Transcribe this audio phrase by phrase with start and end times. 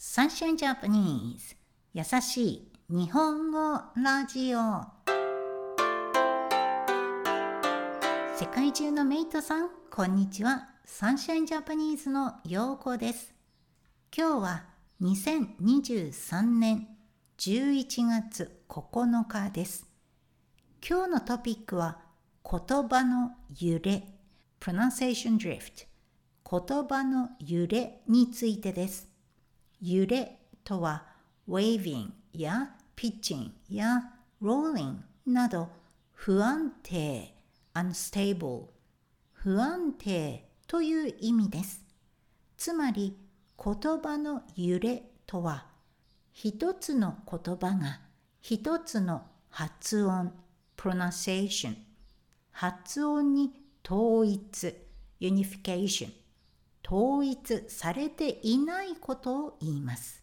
[0.00, 1.56] サンシャインジャパニーズ
[1.92, 3.58] 優しい日本語
[3.96, 4.60] ラジオ。
[8.36, 10.68] 世界中のメイトさんこんにちは。
[10.84, 13.34] サンシャインジャパニーズのようこです。
[14.16, 14.66] 今日は
[15.02, 16.86] 2023年
[17.38, 19.84] 11月9日です。
[20.88, 21.98] 今日のトピックは
[22.48, 24.04] 言葉の揺れ。
[24.60, 25.88] Pronunciation drift
[26.48, 29.17] 言葉の揺れについてです。
[29.80, 31.06] 揺れとは
[31.48, 34.02] waving や pitching や
[34.42, 34.96] rolling
[35.26, 35.68] など
[36.12, 37.34] 不安定
[37.74, 38.66] unstable
[39.32, 41.82] 不安定という意味です。
[42.56, 43.16] つまり
[43.56, 45.66] 言葉の揺れとは
[46.32, 48.00] 一つの言葉が
[48.40, 50.32] 一つの発音
[50.76, 51.74] pronunciation
[52.50, 53.52] 発音に
[53.84, 54.74] 統一
[55.20, 56.12] unification
[56.90, 60.22] 統一されていないことを言います。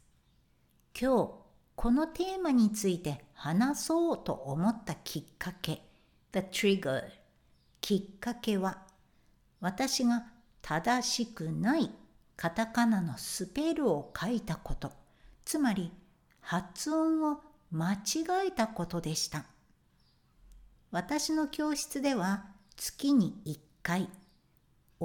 [0.99, 1.31] 今日
[1.75, 5.83] このテーマについて話そうと思ったきっかけ
[6.31, 7.03] The trigger
[7.81, 8.79] きっかけは
[9.59, 10.25] 私が
[10.63, 11.91] 正しくない
[12.35, 14.91] カタカナのスペルを書いたこと。
[15.45, 15.91] つまり
[16.41, 19.45] 発音を間違えたことでした。
[20.89, 24.09] 私の教室では月に1回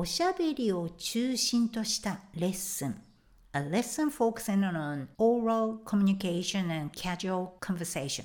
[0.00, 3.02] おしゃべりを中心としたレッスン。
[3.52, 8.24] A lesson focusing on oral communication and casual conversation.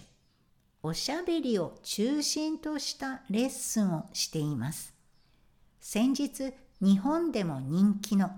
[0.81, 4.93] おしゃべりを中心としたレッスンをしています。
[5.81, 8.31] 先日日本でも人気の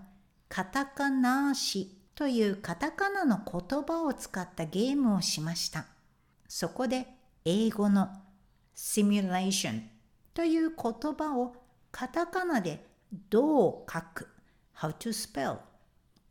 [0.49, 5.85] カタカナーシというカタカナの言葉を使ったゲームをしました。
[6.47, 7.05] そこで
[7.45, 8.09] 英語の
[8.73, 9.83] シミュレーション
[10.33, 11.55] という言葉を
[11.91, 12.86] カタカナで
[13.29, 14.27] どう書く
[14.75, 15.59] ？How to spell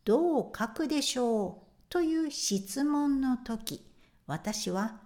[0.04, 1.66] どう書くでしょう？
[1.88, 3.84] という質問の時
[4.26, 5.00] 私は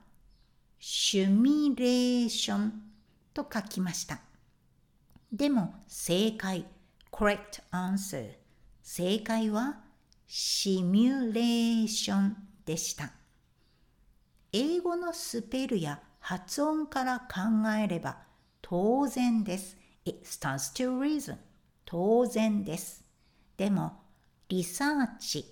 [0.79, 2.83] シュミレーション
[3.33, 4.21] と書きました。
[5.33, 6.67] でも正解。
[7.13, 8.35] Correct answer
[8.83, 9.81] 正解は
[10.27, 13.13] シミュレーションでした。
[14.53, 18.19] 英語のスペルや発音から考えれば
[18.63, 19.77] 当然です。
[20.05, 21.37] It stands to reason
[21.91, 23.03] 当然です。
[23.57, 23.91] でも、
[24.49, 25.45] リサーチ、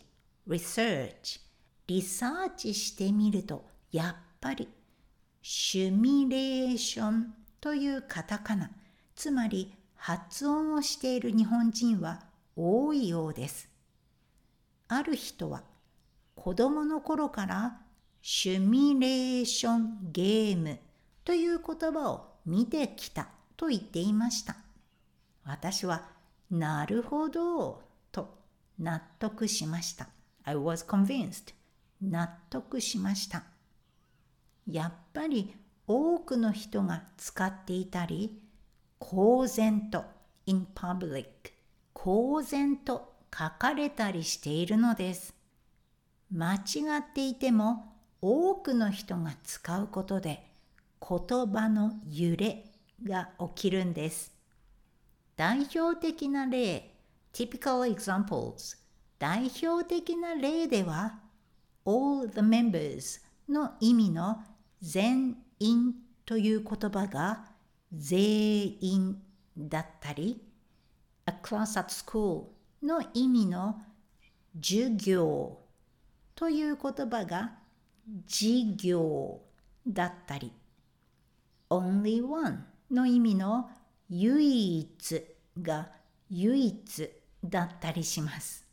[0.46, 1.40] リサーチ、
[1.88, 4.68] リサーチしてみると、やっぱり、
[5.42, 8.70] シュミレーションというカタカナ、
[9.16, 12.22] つまり発音をしている日本人は
[12.54, 13.68] 多いようです。
[14.86, 15.64] ある人は、
[16.36, 17.80] 子供の頃から
[18.22, 20.78] シュミレーションゲーム
[21.24, 24.54] という言葉を見てきたと言っていました。
[25.44, 26.17] 私は
[26.50, 28.38] なるほどと
[28.78, 30.08] 納得しました。
[30.44, 31.54] I was convinced.
[32.00, 33.44] 納得しました。
[34.66, 35.54] やっぱり
[35.86, 38.40] 多くの人が使っていたり、
[38.98, 40.04] 公然と
[40.46, 41.26] in public
[41.92, 45.34] 公然と書かれたりしているのです。
[46.32, 46.58] 間違
[47.00, 50.46] っていても多くの人が使うことで
[51.00, 52.64] 言葉の揺れ
[53.04, 54.37] が起きるんです。
[55.38, 56.96] 代表的な例
[57.32, 58.76] typical examples
[59.20, 61.20] 代表的な例では
[61.86, 64.42] all the members の意味の
[64.82, 65.94] 全員
[66.26, 67.44] という言葉が
[67.92, 69.22] 全員
[69.56, 70.42] だったり
[71.26, 72.46] a class at school
[72.82, 73.80] の意味の
[74.60, 75.60] 授業
[76.34, 77.52] という言葉が
[78.26, 79.40] 授業
[79.86, 80.50] だったり。
[81.70, 83.70] Only one の意味の
[84.10, 85.24] 唯一
[85.60, 85.90] が
[86.30, 87.10] 唯一
[87.44, 88.66] だったりします。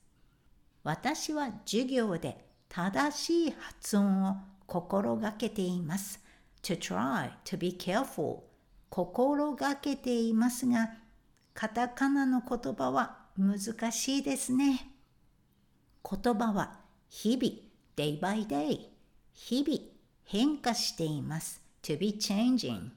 [0.83, 4.35] 私は授業で正しい発音を
[4.65, 6.19] 心がけています。
[6.61, 8.39] to try to be careful
[8.89, 10.89] 心がけていますが、
[11.53, 14.89] カタカナの言葉は難しいですね。
[16.03, 16.79] 言葉は
[17.09, 17.55] 日々、
[17.95, 18.89] day by day、
[19.33, 19.79] 日々
[20.23, 21.61] 変化しています。
[21.81, 22.89] to be changing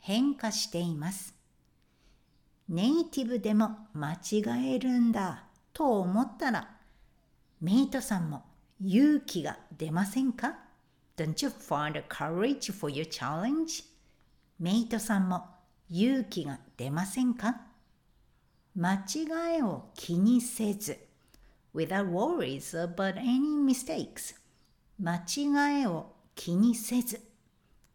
[0.00, 1.33] 変化しています。
[2.68, 6.70] ネイティブでも間違えるんだと思ったら、
[7.60, 8.44] メイトさんも
[8.80, 10.56] 勇気が出ませんか
[11.16, 13.84] ?Don't you find courage for your challenge?
[14.58, 15.44] メイトさんも
[15.90, 17.60] 勇気が出ませんか？
[18.76, 20.98] 間違いを気にせず
[21.74, 24.34] without worries about any mistakes
[24.98, 27.20] 間違いを気にせず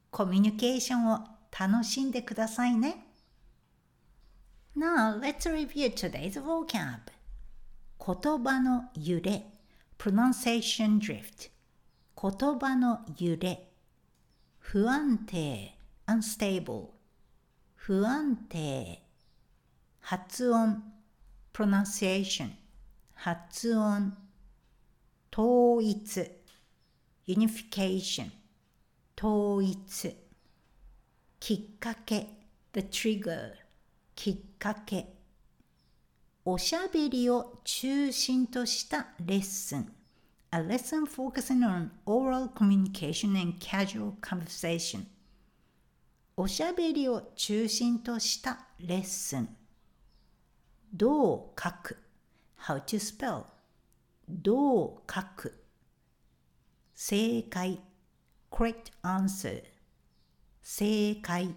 [0.09, 1.19] コミュニケーションを
[1.57, 3.08] 楽しんでくださいね。
[4.79, 7.11] Now let's review today's vocab.
[7.99, 9.45] 言葉の揺れ
[9.97, 11.49] pronunciation drift
[12.15, 13.67] 言葉の揺れ
[14.57, 15.75] 不安定
[16.07, 16.91] unstable
[17.75, 19.03] 不安定
[19.99, 20.81] 発音
[21.51, 22.51] pronunciation
[23.15, 24.15] 発音
[25.29, 26.31] 統一
[27.27, 28.31] unification
[29.17, 30.15] 統一
[31.41, 32.29] きっかけ
[32.71, 33.68] the trigger
[34.21, 35.13] きっかけ
[36.43, 39.93] おしゃべりを中心としたレッスン
[40.51, 45.05] A lesson focusing on oral communication and casual conversation
[46.35, 49.47] おしゃべりを中心としたレッスン
[50.93, 51.97] どう書く
[52.59, 53.45] How to spell
[54.27, 55.63] どう書く
[56.93, 57.79] 正解
[58.51, 59.63] correct answer
[60.61, 61.55] 正解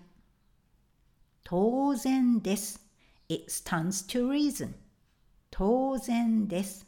[1.44, 2.80] 当然です
[3.28, 4.74] It stands to reason
[5.50, 6.86] 当然です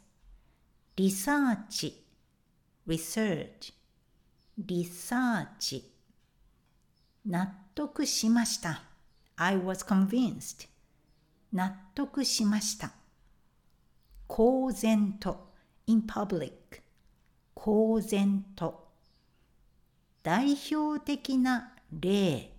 [0.95, 2.03] リサーチ
[2.87, 3.73] research
[4.57, 5.91] リサーチ
[7.25, 8.81] 納得しました
[9.35, 10.67] I was convinced
[11.51, 12.93] 納得しました
[14.27, 15.51] 公然と
[15.87, 16.51] in public
[17.53, 18.87] 公然と
[20.23, 22.54] 代表的な例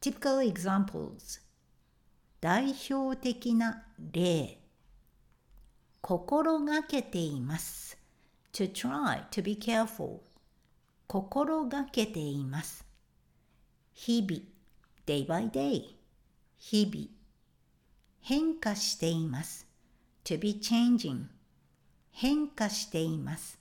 [0.00, 1.40] typical examples
[2.40, 4.58] 代表的な例
[6.00, 7.98] 心がけています
[8.52, 10.20] to try to be careful
[11.06, 12.84] 心がけています
[13.92, 14.42] 日々
[15.06, 15.96] day by day
[16.58, 17.08] 日々
[18.20, 19.66] 変化しています
[20.24, 21.38] to be changing
[22.20, 23.60] 変化しています。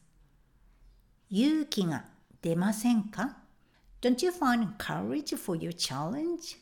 [1.29, 2.05] 勇気が
[2.41, 3.37] 出ませんか
[4.06, 6.58] ?Don't you find courage for your challenge?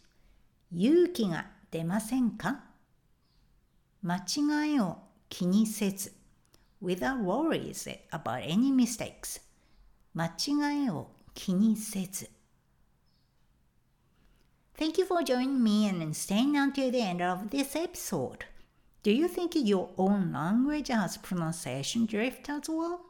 [0.73, 2.64] 勇気が出ませんか
[4.02, 4.99] 間違いを
[5.29, 6.12] 気にせず
[6.82, 9.41] without worries about any mistakes
[10.14, 12.31] 間違いを気にせず
[14.76, 18.47] Thank you for joining me and staying until the end of this episode.
[19.02, 23.04] Do you think your own language has pronunciation drift as well?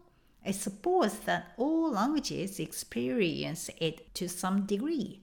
[0.46, 5.22] I suppose that all languages experience it to some degree.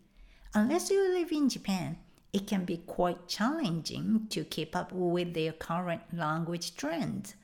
[0.54, 1.98] Unless you live in Japan,
[2.32, 7.34] it can be quite challenging to keep up with their current language trends.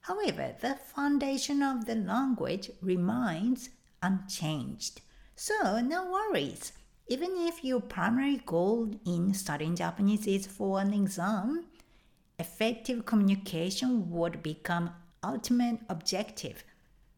[0.00, 3.70] However, the foundation of the language remains
[4.02, 5.00] unchanged.
[5.34, 6.72] So, no worries.
[7.08, 11.66] Even if your primary goal in studying Japanese is for an exam,
[12.38, 14.90] effective communication would become
[15.22, 16.64] ultimate objective.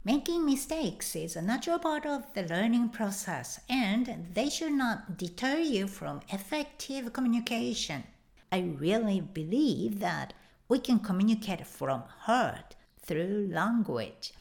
[0.08, 5.60] Making mistakes is a natural part of the learning process and they should not deter
[5.60, 8.04] you from effective communication.
[8.52, 10.34] I really believe that
[10.68, 14.34] we can communicate from heart through language.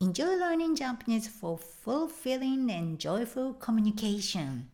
[0.00, 4.68] Enjoy learning Japanese for fulfilling and joyful communication.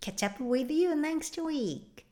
[0.00, 2.04] Catch up with you next week.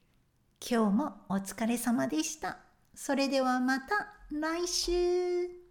[0.60, 2.58] 今日もお疲れ様でした。
[2.94, 5.61] それではまた来週